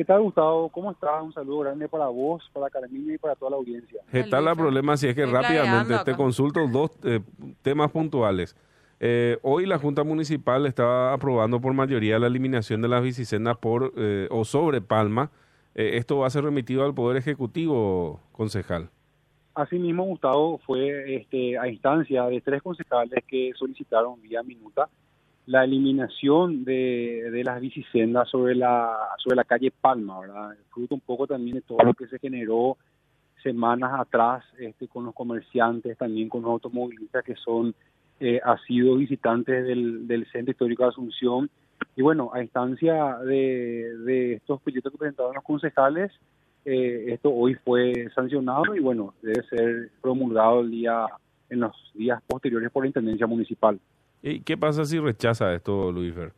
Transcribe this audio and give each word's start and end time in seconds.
¿Qué 0.00 0.06
tal, 0.06 0.22
Gustavo? 0.22 0.70
¿Cómo 0.70 0.92
estás? 0.92 1.22
Un 1.22 1.34
saludo 1.34 1.58
grande 1.58 1.86
para 1.86 2.06
vos, 2.06 2.42
para 2.54 2.70
Carmina 2.70 3.12
y 3.12 3.18
para 3.18 3.34
toda 3.34 3.50
la 3.50 3.58
audiencia. 3.58 4.00
¿Qué 4.10 4.24
tal 4.24 4.48
el 4.48 4.56
problema? 4.56 4.96
Si 4.96 5.06
es 5.06 5.14
que 5.14 5.26
rápidamente 5.26 5.94
te 6.06 6.16
consulto 6.16 6.66
dos 6.68 6.92
eh, 7.04 7.20
temas 7.60 7.90
puntuales. 7.90 8.56
Eh, 8.98 9.36
hoy 9.42 9.66
la 9.66 9.76
Junta 9.78 10.02
Municipal 10.02 10.64
está 10.64 11.12
aprobando 11.12 11.60
por 11.60 11.74
mayoría 11.74 12.18
la 12.18 12.28
eliminación 12.28 12.80
de 12.80 12.88
las 12.88 13.02
bicisendas 13.02 13.58
por 13.58 13.92
eh, 13.94 14.26
o 14.30 14.46
sobre 14.46 14.80
Palma. 14.80 15.30
¿Esto 15.74 16.20
va 16.20 16.28
a 16.28 16.30
ser 16.30 16.44
remitido 16.44 16.82
al 16.82 16.94
Poder 16.94 17.18
Ejecutivo, 17.18 18.20
concejal? 18.32 18.88
Asimismo, 19.54 20.04
Gustavo, 20.04 20.56
fue 20.64 21.14
este, 21.14 21.58
a 21.58 21.68
instancia 21.68 22.24
de 22.24 22.40
tres 22.40 22.62
concejales 22.62 23.22
que 23.28 23.52
solicitaron 23.54 24.18
vía 24.22 24.42
minuta 24.42 24.88
la 25.50 25.64
eliminación 25.64 26.64
de, 26.64 27.28
de 27.32 27.42
las 27.42 27.60
bicisendas 27.60 28.28
sobre 28.28 28.54
la, 28.54 28.96
sobre 29.18 29.34
la 29.34 29.42
calle 29.42 29.72
Palma, 29.72 30.20
¿verdad? 30.20 30.50
Fruto 30.72 30.94
un 30.94 31.00
poco 31.00 31.26
también 31.26 31.56
de 31.56 31.62
todo 31.62 31.78
lo 31.82 31.92
que 31.92 32.06
se 32.06 32.20
generó 32.20 32.76
semanas 33.42 33.90
atrás 33.98 34.44
este, 34.60 34.86
con 34.86 35.06
los 35.06 35.12
comerciantes, 35.12 35.98
también 35.98 36.28
con 36.28 36.42
los 36.42 36.52
automovilistas 36.52 37.24
que 37.24 37.34
son 37.34 37.74
eh, 38.20 38.40
sido 38.64 38.94
visitantes 38.94 39.66
del, 39.66 40.06
del 40.06 40.24
Centro 40.30 40.52
Histórico 40.52 40.84
de 40.84 40.90
Asunción. 40.90 41.50
Y 41.96 42.02
bueno, 42.02 42.30
a 42.32 42.40
instancia 42.40 43.18
de, 43.18 43.96
de 44.04 44.34
estos 44.34 44.60
proyectos 44.62 44.92
que 44.92 44.98
presentaron 44.98 45.34
los 45.34 45.42
concejales, 45.42 46.12
eh, 46.64 47.06
esto 47.08 47.34
hoy 47.34 47.54
fue 47.64 48.08
sancionado 48.14 48.76
y 48.76 48.80
bueno, 48.80 49.14
debe 49.20 49.42
ser 49.48 49.90
promulgado 50.00 50.60
el 50.60 50.70
día 50.70 51.06
en 51.48 51.58
los 51.58 51.74
días 51.94 52.22
posteriores 52.28 52.70
por 52.70 52.84
la 52.84 52.88
Intendencia 52.88 53.26
Municipal. 53.26 53.80
¿Y 54.22 54.40
qué 54.40 54.56
pasa 54.56 54.84
si 54.84 54.98
rechaza 54.98 55.52
esto, 55.54 55.90
Luis 55.90 56.14
Fer? 56.14 56.32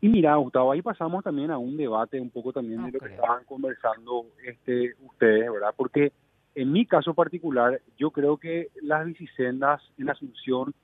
Y 0.00 0.08
mira, 0.08 0.36
Gustavo, 0.36 0.72
ahí 0.72 0.82
pasamos 0.82 1.24
también 1.24 1.50
a 1.50 1.58
un 1.58 1.76
debate 1.76 2.20
un 2.20 2.30
poco 2.30 2.52
también 2.52 2.84
de 2.84 2.92
lo 2.92 2.98
que 3.00 3.14
estaban 3.14 3.44
conversando 3.44 4.26
este, 4.44 4.94
ustedes, 5.04 5.50
¿verdad? 5.50 5.74
Porque 5.76 6.12
en 6.54 6.72
mi 6.72 6.86
caso 6.86 7.14
particular, 7.14 7.80
yo 7.98 8.10
creo 8.10 8.36
que 8.36 8.68
las 8.82 9.04
bicisendas 9.04 9.82
en 9.98 10.10
Asunción 10.10 10.74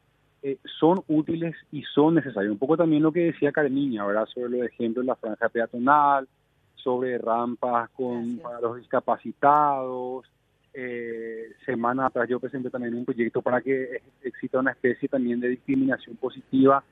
eh, 0.43 0.59
son 0.79 1.03
útiles 1.09 1.55
y 1.71 1.83
son 1.95 2.17
necesarias. 2.17 2.51
Un 2.51 2.59
poco 2.59 2.77
también 2.77 3.03
lo 3.03 3.13
que 3.13 3.27
decía 3.27 3.53
Carmiña, 3.53 4.05
¿verdad? 4.05 4.27
Sobre 4.27 4.59
los 4.59 4.67
ejemplos 4.67 5.05
de 5.05 5.09
la 5.09 5.17
franja 5.17 5.49
peatonal, 5.49 6.29
sobre 6.75 7.17
rampas 7.19 7.91
con, 7.91 8.39
para 8.39 8.61
los 8.61 8.77
discapacitados, 8.77 10.27
eh, 10.75 11.53
semana 11.67 12.07
atrás 12.07 12.29
yo 12.29 12.41
presenté 12.41 12.71
también 12.71 12.95
un 12.95 13.05
proyecto 13.05 13.43
para 13.43 13.61
que 13.61 14.01
exista 14.23 14.59
una 14.59 14.73
especie 14.73 15.09
también 15.09 15.41
de 15.41 15.49
discriminación 15.49 16.17
positiva 16.17 16.83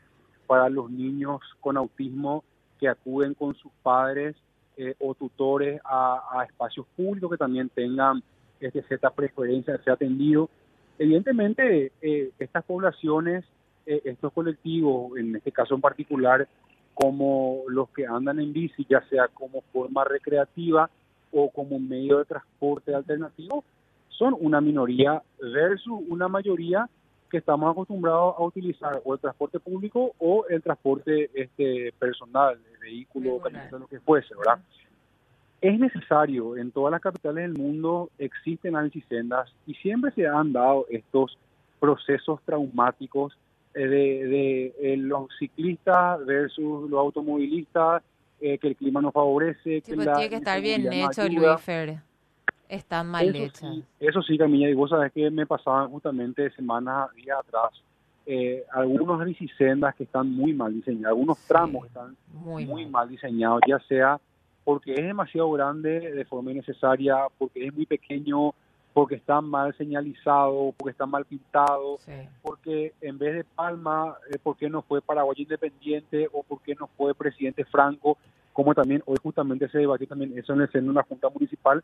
para 0.47 0.69
los 0.69 0.91
niños 0.91 1.41
con 1.61 1.77
autismo 1.77 2.45
que 2.79 2.89
acuden 2.89 3.35
con 3.35 3.55
sus 3.55 3.71
padres 3.83 4.37
eh, 4.77 4.95
o 4.99 5.15
tutores 5.15 5.81
a, 5.85 6.45
espacios 6.49 6.87
públicos 6.97 7.31
que 7.31 7.37
también 7.37 7.69
tengan 7.69 8.23
este, 8.61 8.83
cierta 8.85 9.11
preferencia 9.11 9.77
de 9.77 9.85
ser 9.85 9.93
atendido. 9.93 10.49
Evidentemente, 10.99 11.93
eh, 12.01 12.31
estas 12.39 12.65
poblaciones, 12.65 13.45
eh, 13.87 14.01
estos 14.05 14.33
colectivos, 14.33 15.17
en 15.19 15.37
este 15.37 15.53
caso 15.53 15.75
en 15.75 15.83
particular, 15.83 16.49
como 16.95 17.63
los 17.69 17.91
que 17.91 18.07
andan 18.07 18.41
en 18.41 18.53
bici, 18.53 18.87
ya 18.89 19.03
sea 19.09 19.29
como 19.29 19.63
forma 19.73 20.05
recreativa, 20.05 20.91
o 21.33 21.51
como 21.51 21.79
medio 21.79 22.19
de 22.19 22.25
transporte 22.25 22.95
alternativo 22.95 23.65
son 24.09 24.37
una 24.39 24.61
minoría 24.61 25.23
versus 25.41 26.01
una 26.09 26.29
mayoría 26.29 26.89
que 27.31 27.39
estamos 27.39 27.71
acostumbrados 27.71 28.35
a 28.39 28.43
utilizar 28.43 29.01
o 29.05 29.15
el 29.15 29.21
transporte 29.21 29.61
público 29.61 30.13
o 30.19 30.45
el 30.49 30.63
transporte 30.63 31.31
este 31.33 31.93
personal, 31.99 32.59
el 32.73 32.79
vehículo, 32.79 33.41
lo 33.71 33.87
que 33.87 34.01
fuese, 34.01 34.35
¿verdad? 34.37 34.63
Es 35.61 35.79
necesario, 35.79 36.57
en 36.57 36.73
todas 36.73 36.91
las 36.91 37.01
capitales 37.01 37.45
del 37.45 37.53
mundo 37.53 38.11
existen 38.19 38.75
sendas 39.09 39.53
y 39.67 39.75
siempre 39.75 40.11
se 40.13 40.27
han 40.27 40.53
dado 40.53 40.87
estos 40.91 41.39
procesos 41.79 42.41
traumáticos 42.45 43.37
eh, 43.75 43.87
de, 43.87 44.75
de, 44.81 44.97
los 44.97 45.29
ciclistas 45.39 46.25
versus 46.27 46.91
los 46.91 46.99
automovilistas, 46.99 48.03
eh, 48.41 48.59
que 48.59 48.69
el 48.69 48.77
clima 48.77 49.01
no 49.01 49.13
favorece. 49.13 49.83
que 49.83 49.95
pues 49.95 50.13
tiene 50.13 50.29
que 50.29 50.37
estar 50.37 50.61
bien 50.61 50.93
hecho, 50.93 51.29
Luis 51.29 51.61
Fer. 51.61 51.99
Mal 53.05 53.35
eso 53.35 53.83
eso 53.99 54.23
sí, 54.23 54.39
Camilla, 54.39 54.69
y 54.69 54.75
vos 54.75 54.91
sabés 54.91 55.13
que 55.13 55.29
me 55.29 55.45
pasaban 55.45 55.91
justamente 55.91 56.51
semanas, 56.53 57.13
días 57.17 57.39
atrás, 57.41 57.73
eh, 58.27 58.65
algunos 58.73 59.25
bicisendas 59.25 59.97
que 59.97 60.05
están 60.05 60.31
muy 60.31 60.53
mal 60.53 60.73
diseñados, 60.73 61.09
algunos 61.09 61.39
tramos 61.49 61.83
que 61.83 61.89
están 61.89 62.17
muy, 62.33 62.67
muy 62.67 62.87
mal. 62.87 63.09
diseñados, 63.09 63.61
ya 63.67 63.81
sea 63.89 64.21
porque 64.65 64.95
es 64.95 65.03
demasiado 65.03 65.51
grande 65.51 66.13
de 66.13 66.25
forma 66.25 66.53
innecesaria, 66.53 67.17
porque 67.39 67.67
es 67.67 67.75
muy 67.75 67.87
pequeño, 67.87 68.55
porque 69.01 69.15
está 69.15 69.41
mal 69.41 69.75
señalizado, 69.79 70.75
porque 70.77 70.91
está 70.91 71.07
mal 71.07 71.25
pintado, 71.25 71.99
porque 72.43 72.93
en 73.01 73.17
vez 73.17 73.35
de 73.35 73.45
Palma, 73.45 74.15
eh, 74.31 74.37
¿por 74.37 74.59
qué 74.59 74.69
no 74.69 74.83
fue 74.83 75.01
Paraguay 75.01 75.37
Independiente 75.39 76.29
o 76.31 76.43
por 76.43 76.61
qué 76.61 76.75
no 76.75 76.87
fue 76.99 77.15
Presidente 77.15 77.65
Franco? 77.65 78.19
Como 78.53 78.75
también 78.75 79.03
hoy 79.07 79.17
justamente 79.23 79.71
se 79.71 79.79
debatió 79.79 80.07
también 80.07 80.37
eso 80.37 80.53
en 80.53 80.61
el 80.61 80.71
seno 80.71 80.85
de 80.85 80.91
una 80.91 81.03
Junta 81.05 81.31
Municipal. 81.31 81.83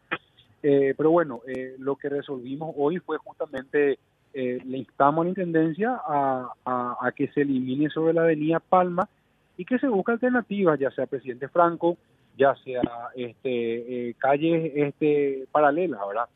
Eh, 0.62 0.93
pero 0.94 1.10
bueno, 1.10 1.41
eh, 1.49 1.77
lo 1.78 1.97
que 1.97 2.10
resolvimos 2.10 2.75
hoy 2.77 2.99
fue 2.99 3.16
justamente, 3.16 3.98
eh, 4.34 4.59
le 4.62 4.77
instamos 4.77 5.22
a 5.22 5.25
la 5.25 5.31
Intendencia 5.31 5.98
a, 6.06 6.53
a, 6.66 7.12
que 7.12 7.28
se 7.28 7.41
elimine 7.41 7.88
sobre 7.88 8.12
la 8.12 8.25
avenida 8.25 8.60
Palma 8.60 9.09
y 9.56 9.65
que 9.65 9.78
se 9.78 9.88
busque 9.88 10.12
alternativas, 10.12 10.78
ya 10.78 10.91
sea 10.91 11.06
Presidente 11.06 11.48
Franco, 11.48 11.97
ya 12.37 12.54
sea 12.56 12.83
este, 13.15 14.15
calles 14.19 14.71
este, 14.75 15.47
paralelas, 15.50 16.00
¿verdad? 16.06 16.28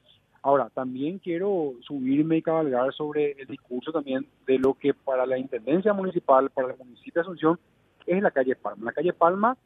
Ahora, 0.42 0.70
también 0.70 1.18
quiero 1.18 1.74
subirme 1.82 2.38
y 2.38 2.42
cabalgar 2.42 2.92
sobre 2.94 3.32
el 3.32 3.46
discurso 3.46 3.92
también 3.92 4.26
de 4.46 4.58
lo 4.58 4.74
que 4.74 4.94
para 4.94 5.26
la 5.26 5.38
Intendencia 5.38 5.92
Municipal, 5.92 6.48
para 6.50 6.72
el 6.72 6.78
municipio 6.78 7.12
de 7.14 7.20
Asunción, 7.20 7.58
es 8.06 8.22
la 8.22 8.30
calle 8.30 8.56
Palma. 8.56 8.86
La 8.86 8.92
calle 8.92 9.12
Palma 9.12 9.56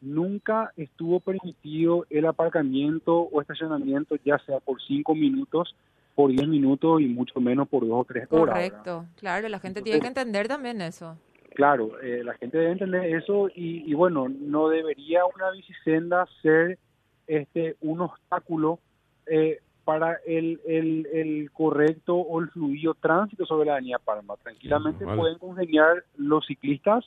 nunca 0.00 0.72
estuvo 0.76 1.20
permitido 1.20 2.06
el 2.10 2.26
aparcamiento 2.26 3.20
o 3.20 3.40
estacionamiento, 3.40 4.16
ya 4.24 4.38
sea 4.38 4.58
por 4.60 4.80
cinco 4.82 5.14
minutos, 5.14 5.74
por 6.14 6.30
diez 6.30 6.48
minutos 6.48 7.00
y 7.00 7.06
mucho 7.06 7.40
menos 7.40 7.68
por 7.68 7.86
dos 7.86 8.00
o 8.00 8.04
tres 8.04 8.26
horas. 8.30 8.54
Correcto, 8.54 9.06
claro, 9.16 9.48
la 9.48 9.58
gente 9.58 9.82
tiene 9.82 10.00
que 10.00 10.06
entender 10.06 10.48
también 10.48 10.80
eso. 10.80 11.16
Claro, 11.54 12.00
eh, 12.00 12.22
la 12.24 12.32
gente 12.34 12.56
debe 12.56 12.72
entender 12.72 13.04
eso 13.14 13.48
y, 13.54 13.84
y, 13.90 13.92
bueno, 13.94 14.28
no 14.28 14.68
debería 14.68 15.20
una 15.26 15.50
bicisenda 15.50 16.26
ser 16.40 16.78
este 17.26 17.76
un 17.82 18.00
obstáculo 18.00 18.78
eh, 19.26 19.60
para 19.84 20.18
el, 20.26 20.60
el, 20.66 21.08
el, 21.12 21.50
correcto 21.52 22.16
o 22.16 22.40
el 22.40 22.48
fluido 22.50 22.94
tránsito 22.94 23.44
sobre 23.46 23.66
la 23.66 23.74
avenida 23.74 23.98
Palma. 23.98 24.34
Tranquilamente 24.42 25.04
pueden 25.04 25.38
congeniar 25.38 26.04
los 26.16 26.46
ciclistas 26.46 27.04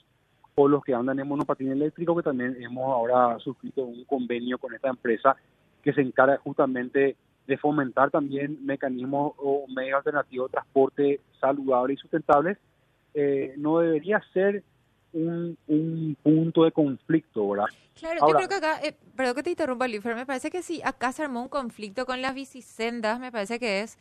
o 0.55 0.67
los 0.67 0.83
que 0.83 0.93
andan 0.93 1.19
en 1.19 1.27
monopatín 1.27 1.71
eléctrico, 1.71 2.15
que 2.15 2.23
también 2.23 2.57
hemos 2.61 2.91
ahora 2.91 3.37
suscrito 3.39 3.83
un 3.83 4.03
convenio 4.05 4.57
con 4.57 4.73
esta 4.73 4.89
empresa 4.89 5.35
que 5.83 5.93
se 5.93 6.01
encarga 6.01 6.37
justamente 6.37 7.15
de 7.47 7.57
fomentar 7.57 8.09
también 8.09 8.65
mecanismos 8.65 9.33
o 9.37 9.65
medios 9.67 9.97
alternativos 9.97 10.49
de 10.49 10.53
transporte 10.53 11.21
saludables 11.39 11.99
y 11.99 12.01
sustentables, 12.01 12.57
eh, 13.13 13.53
no 13.57 13.79
debería 13.79 14.21
ser 14.33 14.63
un, 15.15 15.57
un, 15.67 16.17
punto 16.21 16.63
de 16.63 16.71
conflicto, 16.71 17.49
¿verdad? 17.49 17.67
Claro, 17.97 18.27
yo 18.27 18.35
creo 18.35 18.49
que 18.49 18.55
acá, 18.55 18.79
eh, 18.83 18.95
perdón 19.15 19.35
que 19.35 19.43
te 19.43 19.49
interrumpa, 19.51 19.87
Lifer, 19.87 20.15
me 20.15 20.25
parece 20.25 20.51
que 20.51 20.61
si 20.61 20.81
acá 20.83 21.11
se 21.11 21.23
armó 21.23 21.41
un 21.41 21.49
conflicto 21.49 22.05
con 22.05 22.21
las 22.21 22.35
bicisendas, 22.35 23.19
me 23.19 23.31
parece 23.31 23.59
que 23.59 23.81
es 23.81 23.97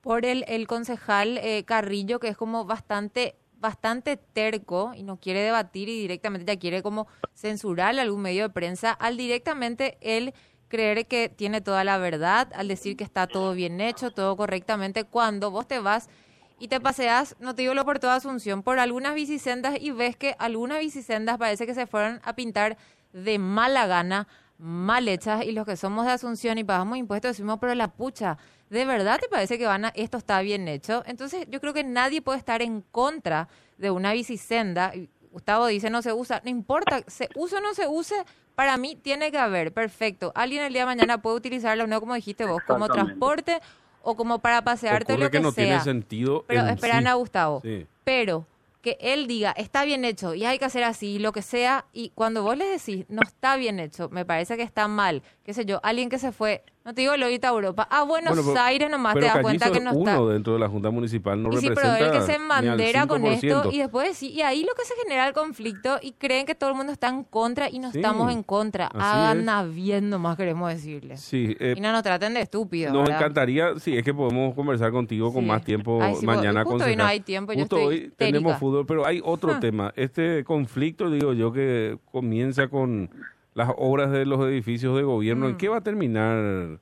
por 0.00 0.24
el, 0.24 0.44
el 0.48 0.66
concejal 0.66 1.38
eh, 1.38 1.64
Carrillo, 1.64 2.18
que 2.18 2.28
es 2.28 2.36
como 2.36 2.64
bastante 2.64 3.36
bastante 3.58 4.18
terco 4.18 4.92
y 4.94 5.02
no 5.02 5.16
quiere 5.16 5.40
debatir 5.40 5.88
y 5.88 5.98
directamente 5.98 6.52
ya 6.52 6.58
quiere 6.58 6.82
como 6.82 7.08
censurar 7.34 7.98
algún 7.98 8.20
medio 8.20 8.42
de 8.42 8.50
prensa 8.50 8.92
al 8.92 9.16
directamente 9.16 9.96
él 10.02 10.34
creer 10.68 11.06
que 11.06 11.28
tiene 11.28 11.60
toda 11.60 11.82
la 11.82 11.96
verdad, 11.96 12.52
al 12.54 12.68
decir 12.68 12.96
que 12.96 13.04
está 13.04 13.26
todo 13.26 13.54
bien 13.54 13.80
hecho, 13.80 14.10
todo 14.10 14.36
correctamente, 14.36 15.04
cuando 15.04 15.50
vos 15.50 15.66
te 15.66 15.78
vas 15.78 16.08
y 16.58 16.68
te 16.68 16.80
paseas, 16.80 17.36
no 17.38 17.54
te 17.54 17.62
digo 17.62 17.74
lo 17.74 17.84
por 17.84 17.98
toda 17.98 18.16
Asunción, 18.16 18.62
por 18.62 18.78
algunas 18.78 19.14
bicisendas 19.14 19.76
y 19.80 19.90
ves 19.90 20.16
que 20.16 20.34
algunas 20.38 20.78
bicisendas 20.78 21.38
parece 21.38 21.66
que 21.66 21.74
se 21.74 21.86
fueron 21.86 22.20
a 22.24 22.34
pintar 22.34 22.78
de 23.12 23.38
mala 23.38 23.86
gana, 23.86 24.26
mal 24.58 25.06
hechas 25.08 25.44
y 25.44 25.52
los 25.52 25.66
que 25.66 25.76
somos 25.76 26.06
de 26.06 26.12
Asunción 26.12 26.56
y 26.58 26.64
pagamos 26.64 26.96
impuestos 26.96 27.32
decimos, 27.32 27.58
pero 27.60 27.74
la 27.74 27.88
pucha, 27.88 28.38
¿de 28.70 28.86
verdad 28.86 29.18
te 29.20 29.28
parece 29.28 29.58
que 29.58 29.66
van 29.66 29.84
a, 29.84 29.88
esto 29.94 30.16
está 30.16 30.40
bien 30.40 30.66
hecho? 30.66 31.02
Entonces 31.06 31.46
yo 31.50 31.60
creo 31.60 31.74
que 31.74 31.84
nadie 31.84 32.22
puede 32.22 32.38
estar 32.38 32.62
en 32.62 32.80
contra 32.80 33.48
de 33.76 33.90
una 33.90 34.12
bicisenda. 34.12 34.92
Gustavo 35.30 35.66
dice 35.66 35.90
no 35.90 36.00
se 36.00 36.14
usa, 36.14 36.40
no 36.42 36.50
importa, 36.50 37.02
se 37.06 37.28
use 37.34 37.56
o 37.56 37.60
no 37.60 37.74
se 37.74 37.86
use, 37.86 38.14
para 38.54 38.78
mí 38.78 38.96
tiene 38.96 39.30
que 39.30 39.36
haber, 39.36 39.74
perfecto. 39.74 40.32
Alguien 40.34 40.62
el 40.62 40.72
día 40.72 40.82
de 40.82 40.86
mañana 40.86 41.20
puede 41.20 41.36
utilizarla, 41.36 41.86
no 41.86 42.00
como 42.00 42.14
dijiste 42.14 42.46
vos, 42.46 42.62
como 42.66 42.88
transporte 42.88 43.60
o 44.06 44.14
como 44.14 44.38
para 44.38 44.62
pasearte 44.62 45.18
lo 45.18 45.26
que, 45.26 45.38
que 45.38 45.40
no 45.40 45.50
sea. 45.50 45.64
tiene 45.64 45.80
sentido. 45.80 46.44
Pero 46.46 46.64
esperan 46.68 47.08
a 47.08 47.14
Gustavo. 47.14 47.60
Pero 48.04 48.46
que 48.80 48.96
él 49.00 49.26
diga, 49.26 49.50
está 49.50 49.84
bien 49.84 50.04
hecho 50.04 50.32
y 50.34 50.44
hay 50.44 50.60
que 50.60 50.64
hacer 50.64 50.84
así, 50.84 51.18
lo 51.18 51.32
que 51.32 51.42
sea, 51.42 51.86
y 51.92 52.10
cuando 52.10 52.44
vos 52.44 52.56
le 52.56 52.66
decís, 52.66 53.04
no 53.08 53.20
está 53.22 53.56
bien 53.56 53.80
hecho, 53.80 54.08
me 54.10 54.24
parece 54.24 54.56
que 54.56 54.62
está 54.62 54.86
mal, 54.86 55.24
qué 55.44 55.52
sé 55.54 55.64
yo, 55.64 55.80
alguien 55.82 56.08
que 56.08 56.20
se 56.20 56.30
fue 56.30 56.62
no 56.86 56.94
te 56.94 57.00
digo 57.00 57.16
lo 57.16 57.26
a 57.26 57.48
Europa. 57.48 57.88
A 57.90 58.04
Buenos 58.04 58.38
Aires 58.56 58.88
nomás 58.88 59.14
te 59.14 59.22
das 59.22 59.40
cuenta 59.40 59.72
que 59.72 59.80
no 59.80 59.90
está. 59.90 60.20
uno 60.20 60.28
dentro 60.28 60.52
de 60.52 60.60
la 60.60 60.68
Junta 60.68 60.90
Municipal 60.90 61.42
no 61.42 61.52
y 61.52 61.56
sí, 61.56 61.70
pero 61.74 61.96
el 61.96 62.12
que 62.12 62.20
se 62.20 62.38
mandera 62.38 63.08
con 63.08 63.26
esto 63.26 63.70
y 63.72 63.78
después 63.78 64.16
sí, 64.16 64.30
y 64.30 64.42
ahí 64.42 64.62
lo 64.62 64.72
que 64.74 64.84
se 64.84 64.94
genera 65.02 65.26
el 65.26 65.34
conflicto 65.34 65.98
y 66.00 66.12
creen 66.12 66.46
que 66.46 66.54
todo 66.54 66.70
el 66.70 66.76
mundo 66.76 66.92
está 66.92 67.08
en 67.08 67.24
contra 67.24 67.68
y 67.68 67.80
no 67.80 67.88
estamos 67.88 68.32
en 68.32 68.44
contra. 68.44 68.86
Hagan 68.86 69.74
bien 69.74 70.10
nomás 70.10 70.36
queremos 70.36 70.72
decirle. 70.72 71.16
Sí, 71.16 71.56
eh, 71.58 71.74
y 71.76 71.80
no 71.80 71.90
nos 71.90 72.04
traten 72.04 72.34
de 72.34 72.42
estúpidos. 72.42 72.92
Nos 72.92 73.08
encantaría, 73.10 73.76
sí, 73.80 73.96
es 73.96 74.04
que 74.04 74.14
podemos 74.14 74.54
conversar 74.54 74.92
contigo 74.92 75.32
con 75.32 75.44
más 75.44 75.64
tiempo 75.64 75.98
mañana. 76.22 76.62
Justo 76.62 76.84
hoy 76.84 76.94
no 76.94 77.04
hay 77.04 77.18
tiempo, 77.18 77.52
yo 77.52 77.60
justo 77.60 77.76
hoy 77.76 78.12
tenemos 78.16 78.58
fútbol, 78.58 78.86
pero 78.86 79.04
hay 79.04 79.20
otro 79.24 79.54
ah. 79.54 79.60
tema. 79.60 79.92
Este 79.96 80.44
conflicto, 80.44 81.10
digo 81.10 81.32
yo, 81.32 81.52
que 81.52 81.98
comienza 82.12 82.68
con 82.68 83.10
las 83.56 83.70
obras 83.78 84.12
de 84.12 84.26
los 84.26 84.38
edificios 84.46 84.94
de 84.96 85.02
gobierno, 85.02 85.46
¿en 85.46 85.54
mm. 85.54 85.56
qué 85.56 85.68
va 85.68 85.78
a 85.78 85.80
terminar? 85.80 86.78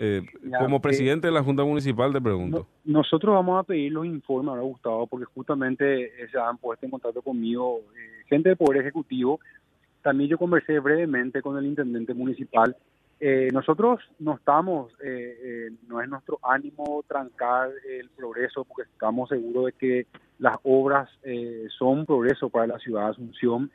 Eh, 0.00 0.22
como 0.60 0.80
presidente 0.80 1.26
de 1.28 1.32
la 1.32 1.42
Junta 1.42 1.64
Municipal 1.64 2.12
te 2.12 2.20
pregunto. 2.20 2.68
nosotros 2.84 3.34
vamos 3.34 3.58
a 3.58 3.64
pedir 3.64 3.90
los 3.90 4.06
informes, 4.06 4.50
ahora 4.50 4.62
Gustavo, 4.62 5.08
porque 5.08 5.26
justamente 5.26 6.04
eh, 6.04 6.28
se 6.30 6.38
han 6.38 6.56
puesto 6.58 6.86
en 6.86 6.90
contacto 6.90 7.20
conmigo 7.20 7.80
eh, 7.96 8.24
gente 8.28 8.50
del 8.50 8.58
Poder 8.58 8.80
Ejecutivo. 8.82 9.40
También 10.02 10.30
yo 10.30 10.38
conversé 10.38 10.78
brevemente 10.78 11.42
con 11.42 11.56
el 11.56 11.66
intendente 11.66 12.14
municipal. 12.14 12.76
nosotros 13.52 14.00
no 14.20 14.34
estamos, 14.34 14.92
no 15.88 16.00
es 16.00 16.08
nuestro 16.08 16.38
ánimo 16.42 17.04
trancar 17.08 17.70
el 17.90 18.08
progreso, 18.10 18.64
porque 18.64 18.88
estamos 18.90 19.28
seguros 19.28 19.66
de 19.66 19.72
que 19.72 20.06
las 20.38 20.56
obras 20.62 21.10
son 21.76 22.06
progreso 22.06 22.48
para 22.48 22.68
la 22.68 22.78
ciudad 22.78 23.06
de 23.06 23.10
Asunción 23.10 23.70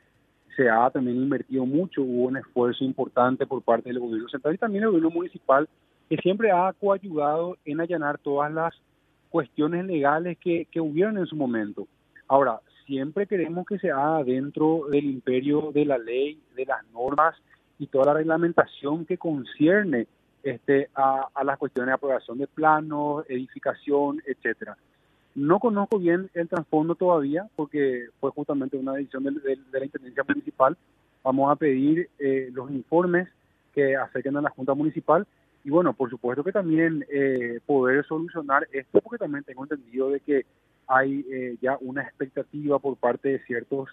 se 0.56 0.68
ha 0.68 0.90
también 0.90 1.16
invertido 1.16 1.66
mucho, 1.66 2.02
hubo 2.02 2.26
un 2.26 2.36
esfuerzo 2.36 2.84
importante 2.84 3.46
por 3.46 3.62
parte 3.62 3.88
del 3.88 4.00
gobierno 4.00 4.28
central 4.28 4.54
y 4.54 4.58
también 4.58 4.84
el 4.84 4.90
gobierno 4.90 5.10
municipal 5.10 5.68
que 6.08 6.16
siempre 6.18 6.50
ha 6.50 6.72
coayudado 6.72 7.56
en 7.64 7.80
allanar 7.80 8.18
todas 8.18 8.52
las 8.52 8.74
cuestiones 9.30 9.84
legales 9.84 10.38
que, 10.38 10.66
que 10.70 10.80
hubieron 10.80 11.18
en 11.18 11.26
su 11.26 11.36
momento. 11.36 11.88
Ahora, 12.28 12.60
siempre 12.86 13.26
queremos 13.26 13.66
que 13.66 13.78
se 13.78 13.90
haga 13.90 14.22
dentro 14.22 14.86
del 14.90 15.04
imperio 15.04 15.70
de 15.72 15.84
la 15.84 15.98
ley, 15.98 16.40
de 16.54 16.66
las 16.66 16.84
normas 16.92 17.34
y 17.78 17.86
toda 17.86 18.06
la 18.06 18.14
reglamentación 18.14 19.04
que 19.04 19.18
concierne 19.18 20.06
este, 20.42 20.90
a, 20.94 21.28
las 21.42 21.58
cuestiones 21.58 21.88
de 21.88 21.94
aprobación 21.94 22.38
de 22.38 22.46
planos, 22.46 23.24
edificación, 23.28 24.22
etcétera. 24.26 24.76
No 25.34 25.58
conozco 25.58 25.98
bien 25.98 26.30
el 26.34 26.48
trasfondo 26.48 26.94
todavía 26.94 27.48
porque 27.56 28.06
fue 28.20 28.30
justamente 28.30 28.76
una 28.76 28.92
decisión 28.92 29.24
de, 29.24 29.58
la 29.72 29.84
Intendencia 29.84 30.24
Municipal. 30.26 30.76
Vamos 31.22 31.50
a 31.50 31.56
pedir 31.56 32.08
eh, 32.18 32.50
los 32.52 32.70
informes 32.70 33.28
que 33.74 33.96
acerquen 33.96 34.36
a 34.36 34.42
la 34.42 34.50
Junta 34.50 34.74
Municipal 34.74 35.26
y 35.64 35.70
bueno, 35.70 35.94
por 35.94 36.10
supuesto 36.10 36.44
que 36.44 36.52
también 36.52 37.06
eh, 37.10 37.58
poder 37.64 38.04
solucionar 38.06 38.68
esto, 38.70 39.00
porque 39.00 39.18
también 39.18 39.44
tengo 39.44 39.64
entendido 39.64 40.10
de 40.10 40.20
que 40.20 40.44
hay 40.86 41.24
eh, 41.32 41.56
ya 41.62 41.78
una 41.80 42.02
expectativa 42.02 42.78
por 42.78 42.96
parte 42.96 43.30
de 43.30 43.38
ciertos 43.46 43.88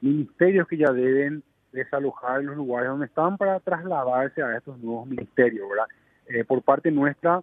ministerios 0.00 0.66
que 0.66 0.78
ya 0.78 0.92
deben 0.92 1.44
desalojar 1.70 2.42
los 2.42 2.56
lugares 2.56 2.90
donde 2.90 3.06
están 3.06 3.38
para 3.38 3.60
trasladarse 3.60 4.42
a 4.42 4.56
estos 4.56 4.78
nuevos 4.80 5.06
ministerios, 5.06 5.68
¿verdad? 5.68 5.86
Eh, 6.26 6.44
por 6.44 6.60
parte 6.62 6.90
nuestra, 6.90 7.40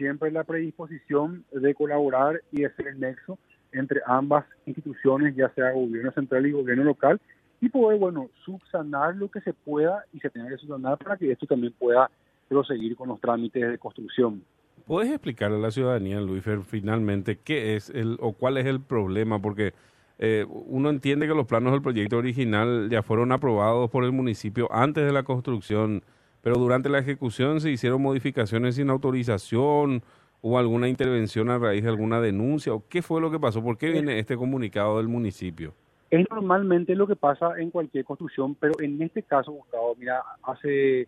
siempre 0.00 0.30
la 0.30 0.44
predisposición 0.44 1.44
de 1.52 1.74
colaborar 1.74 2.40
y 2.50 2.62
de 2.62 2.70
ser 2.70 2.86
el 2.88 3.00
nexo 3.00 3.38
entre 3.70 4.00
ambas 4.06 4.46
instituciones, 4.64 5.36
ya 5.36 5.50
sea 5.50 5.72
gobierno 5.72 6.10
central 6.12 6.46
y 6.46 6.52
gobierno 6.52 6.84
local, 6.84 7.20
y 7.60 7.68
poder, 7.68 7.98
bueno, 7.98 8.30
subsanar 8.46 9.14
lo 9.14 9.30
que 9.30 9.42
se 9.42 9.52
pueda 9.52 10.04
y 10.14 10.20
se 10.20 10.30
tenga 10.30 10.48
que 10.48 10.56
subsanar 10.56 10.96
para 10.96 11.18
que 11.18 11.30
esto 11.30 11.46
también 11.46 11.74
pueda 11.78 12.10
proseguir 12.48 12.96
con 12.96 13.10
los 13.10 13.20
trámites 13.20 13.70
de 13.70 13.76
construcción. 13.76 14.42
¿Puedes 14.86 15.10
explicarle 15.10 15.58
a 15.58 15.60
la 15.60 15.70
ciudadanía, 15.70 16.18
Luis, 16.18 16.42
finalmente 16.66 17.38
qué 17.44 17.76
es 17.76 17.90
el 17.90 18.16
o 18.20 18.32
cuál 18.32 18.56
es 18.56 18.64
el 18.64 18.80
problema? 18.80 19.40
Porque 19.40 19.74
eh, 20.18 20.46
uno 20.48 20.88
entiende 20.88 21.28
que 21.28 21.34
los 21.34 21.46
planos 21.46 21.72
del 21.72 21.82
proyecto 21.82 22.16
original 22.16 22.88
ya 22.90 23.02
fueron 23.02 23.32
aprobados 23.32 23.90
por 23.90 24.04
el 24.04 24.12
municipio 24.12 24.66
antes 24.72 25.04
de 25.04 25.12
la 25.12 25.24
construcción, 25.24 26.02
pero 26.42 26.56
durante 26.56 26.88
la 26.88 26.98
ejecución 26.98 27.60
se 27.60 27.70
hicieron 27.70 28.02
modificaciones 28.02 28.76
sin 28.76 28.90
autorización 28.90 30.02
o 30.42 30.58
alguna 30.58 30.88
intervención 30.88 31.50
a 31.50 31.58
raíz 31.58 31.82
de 31.82 31.90
alguna 31.90 32.20
denuncia 32.20 32.72
o 32.72 32.84
qué 32.88 33.02
fue 33.02 33.20
lo 33.20 33.30
que 33.30 33.38
pasó, 33.38 33.62
por 33.62 33.76
qué 33.76 33.90
viene 33.90 34.18
este 34.18 34.36
comunicado 34.36 34.98
del 34.98 35.08
municipio. 35.08 35.74
Es 36.10 36.26
normalmente 36.28 36.94
lo 36.94 37.06
que 37.06 37.14
pasa 37.14 37.52
en 37.58 37.70
cualquier 37.70 38.04
construcción, 38.04 38.54
pero 38.56 38.74
en 38.80 39.00
este 39.00 39.22
caso, 39.22 39.52
Gustavo, 39.52 39.94
mira, 39.96 40.22
hace 40.42 41.06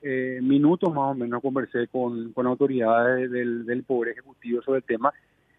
eh, 0.00 0.38
minutos 0.42 0.92
más 0.94 1.12
o 1.12 1.14
menos 1.14 1.42
conversé 1.42 1.88
con, 1.88 2.32
con 2.32 2.46
autoridades 2.46 3.30
del, 3.30 3.66
del 3.66 3.82
Poder 3.82 4.12
Ejecutivo 4.12 4.62
sobre 4.62 4.78
el 4.78 4.84
tema. 4.84 5.12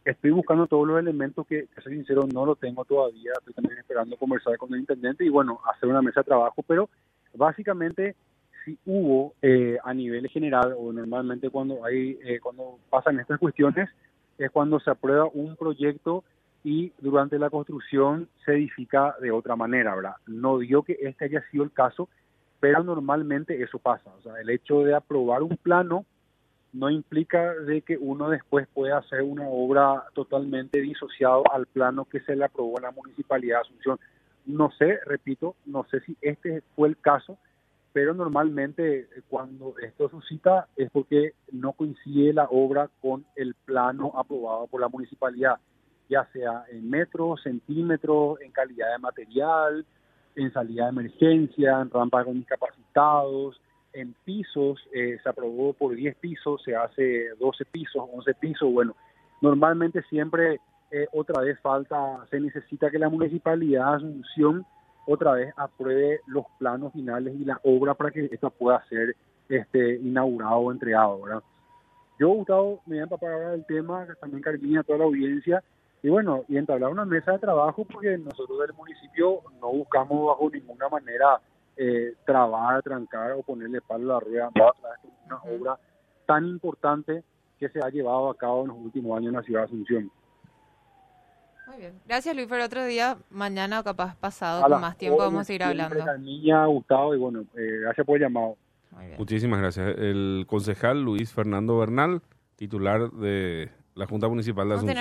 Estoy 0.05 0.29
buscando 0.29 0.67
todos 0.67 0.87
los 0.87 0.99
elementos 0.99 1.47
que, 1.47 1.65
que, 1.73 1.81
soy 1.81 1.95
sincero, 1.95 2.27
no 2.31 2.45
lo 2.45 2.55
tengo 2.55 2.85
todavía. 2.85 3.31
Estoy 3.39 3.55
también 3.55 3.79
esperando 3.79 4.15
conversar 4.17 4.55
con 4.57 4.71
el 4.73 4.81
intendente 4.81 5.25
y, 5.25 5.29
bueno, 5.29 5.59
hacer 5.73 5.89
una 5.89 6.03
mesa 6.03 6.19
de 6.19 6.25
trabajo. 6.25 6.63
Pero 6.67 6.87
básicamente, 7.33 8.15
si 8.65 8.77
hubo 8.85 9.33
eh, 9.41 9.77
a 9.83 9.93
nivel 9.93 10.27
general 10.27 10.75
o 10.77 10.91
normalmente 10.91 11.49
cuando 11.49 11.85
hay 11.85 12.17
eh, 12.25 12.39
cuando 12.41 12.79
pasan 12.89 13.19
estas 13.19 13.39
cuestiones, 13.39 13.89
es 14.37 14.51
cuando 14.51 14.79
se 14.79 14.89
aprueba 14.89 15.29
un 15.33 15.55
proyecto 15.55 16.23
y 16.63 16.91
durante 16.99 17.37
la 17.37 17.51
construcción 17.51 18.27
se 18.43 18.53
edifica 18.53 19.15
de 19.21 19.31
otra 19.31 19.55
manera, 19.55 19.95
¿verdad? 19.95 20.15
No 20.25 20.57
digo 20.57 20.81
que 20.81 20.97
este 20.99 21.25
haya 21.25 21.43
sido 21.51 21.63
el 21.63 21.71
caso, 21.71 22.09
pero 22.59 22.83
normalmente 22.83 23.61
eso 23.61 23.77
pasa. 23.77 24.09
O 24.17 24.21
sea, 24.23 24.41
el 24.41 24.49
hecho 24.49 24.79
de 24.79 24.95
aprobar 24.95 25.43
un 25.43 25.57
plano 25.57 26.05
no 26.73 26.89
implica 26.89 27.53
de 27.53 27.81
que 27.83 27.97
uno 27.97 28.29
después 28.29 28.67
pueda 28.73 28.97
hacer 28.97 29.21
una 29.21 29.47
obra 29.47 30.05
totalmente 30.13 30.81
disociado 30.81 31.43
al 31.53 31.67
plano 31.67 32.05
que 32.05 32.19
se 32.21 32.35
le 32.35 32.45
aprobó 32.45 32.77
en 32.77 32.83
la 32.83 32.91
Municipalidad 32.91 33.57
de 33.57 33.61
Asunción. 33.61 33.99
No 34.45 34.71
sé, 34.71 34.99
repito, 35.05 35.55
no 35.65 35.85
sé 35.89 36.01
si 36.01 36.17
este 36.21 36.63
fue 36.75 36.89
el 36.89 36.97
caso, 36.97 37.37
pero 37.95 38.13
normalmente 38.13 38.99
eh, 38.99 39.07
cuando 39.29 39.73
esto 39.81 40.09
suscita 40.09 40.67
es 40.75 40.91
porque 40.91 41.31
no 41.53 41.71
coincide 41.71 42.33
la 42.33 42.43
obra 42.43 42.89
con 43.01 43.25
el 43.37 43.53
plano 43.53 44.11
aprobado 44.17 44.67
por 44.67 44.81
la 44.81 44.89
municipalidad, 44.89 45.59
ya 46.09 46.27
sea 46.33 46.65
en 46.69 46.89
metros, 46.89 47.41
centímetros, 47.41 48.41
en 48.41 48.51
calidad 48.51 48.91
de 48.91 48.97
material, 48.97 49.85
en 50.35 50.51
salida 50.51 50.83
de 50.83 50.89
emergencia, 50.89 51.79
en 51.79 51.89
rampas 51.89 52.25
con 52.25 52.33
discapacitados, 52.33 53.61
en 53.93 54.13
pisos, 54.25 54.77
eh, 54.93 55.17
se 55.23 55.29
aprobó 55.29 55.71
por 55.71 55.95
10 55.95 56.17
pisos, 56.17 56.61
se 56.65 56.75
hace 56.75 57.29
12 57.39 57.63
pisos, 57.63 58.03
11 58.11 58.33
pisos, 58.33 58.73
bueno, 58.73 58.93
normalmente 59.39 60.01
siempre 60.09 60.59
eh, 60.91 61.07
otra 61.13 61.41
vez 61.41 61.57
falta, 61.61 62.27
se 62.29 62.41
necesita 62.41 62.91
que 62.91 62.99
la 62.99 63.07
municipalidad 63.07 63.91
de 63.91 63.95
Asunción 63.95 64.65
otra 65.05 65.33
vez 65.33 65.53
apruebe 65.57 66.21
los 66.27 66.45
planos 66.57 66.93
finales 66.93 67.35
y 67.35 67.45
la 67.45 67.59
obra 67.63 67.93
para 67.93 68.11
que 68.11 68.29
esto 68.31 68.49
pueda 68.49 68.83
ser 68.87 69.15
este 69.49 69.95
inaugurado 69.97 70.55
o 70.55 70.71
entregado, 70.71 71.21
¿verdad? 71.21 71.43
Yo, 72.19 72.29
Gustavo, 72.29 72.81
me 72.85 72.95
voy 72.95 72.99
a 72.99 73.03
empapar 73.03 73.33
ahora 73.33 73.51
del 73.51 73.65
tema, 73.65 74.07
también 74.19 74.41
Carmina, 74.41 74.83
toda 74.83 74.99
la 74.99 75.05
audiencia, 75.05 75.63
y 76.01 76.09
bueno, 76.09 76.45
y 76.47 76.57
entablar 76.57 76.91
una 76.91 77.03
mesa 77.03 77.33
de 77.33 77.39
trabajo 77.39 77.83
porque 77.83 78.17
nosotros 78.17 78.59
del 78.59 78.73
municipio 78.73 79.41
no 79.59 79.71
buscamos 79.71 80.27
bajo 80.27 80.49
ninguna 80.49 80.87
manera 80.87 81.41
eh, 81.75 82.13
trabar, 82.25 82.81
trancar 82.83 83.33
o 83.33 83.41
ponerle 83.41 83.81
palo 83.81 84.11
a 84.11 84.13
la 84.13 84.19
rueda 84.19 84.45
a 84.45 84.73
una 85.25 85.41
obra 85.43 85.79
tan 86.25 86.45
importante 86.45 87.23
que 87.59 87.69
se 87.69 87.79
ha 87.79 87.89
llevado 87.89 88.29
a 88.29 88.37
cabo 88.37 88.61
en 88.61 88.67
los 88.67 88.77
últimos 88.77 89.17
años 89.17 89.29
en 89.29 89.35
la 89.35 89.43
ciudad 89.43 89.61
de 89.61 89.65
Asunción. 89.65 90.11
Muy 91.67 91.77
bien. 91.77 91.93
Gracias 92.05 92.35
Luis, 92.35 92.47
por 92.47 92.59
otro 92.59 92.85
día, 92.85 93.17
mañana 93.29 93.79
o 93.79 93.83
capaz 93.83 94.15
pasado, 94.15 94.67
con 94.67 94.81
más 94.81 94.97
tiempo 94.97 95.17
vamos 95.17 95.49
a 95.49 95.53
ir 95.53 95.63
hablando. 95.63 96.17
Niña, 96.17 96.65
Gustavo, 96.65 97.15
y 97.15 97.17
bueno, 97.17 97.41
eh, 97.55 97.79
gracias 97.81 98.05
por 98.05 98.17
el 98.17 98.23
llamado. 98.23 98.57
Muchísimas 99.17 99.59
gracias. 99.59 99.97
El 99.97 100.45
concejal 100.47 101.01
Luis 101.01 101.33
Fernando 101.33 101.77
Bernal, 101.77 102.21
titular 102.55 103.11
de 103.11 103.69
la 103.93 104.07
Junta 104.07 104.27
Municipal 104.27 104.67
de 104.67 104.75
Asunción. 104.75 104.97